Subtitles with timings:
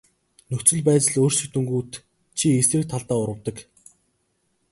[0.51, 1.91] Нөхцөл байдал өөрчлөгдөнгүүт
[2.37, 3.57] чи эсрэг талдаа урвадаг.